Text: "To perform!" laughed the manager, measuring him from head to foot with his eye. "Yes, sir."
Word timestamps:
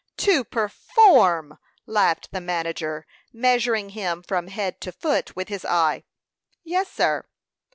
"To 0.17 0.43
perform!" 0.43 1.59
laughed 1.85 2.31
the 2.31 2.41
manager, 2.41 3.05
measuring 3.31 3.89
him 3.89 4.23
from 4.23 4.47
head 4.47 4.81
to 4.81 4.91
foot 4.91 5.35
with 5.35 5.49
his 5.49 5.63
eye. 5.63 6.05
"Yes, 6.63 6.91
sir." 6.91 7.27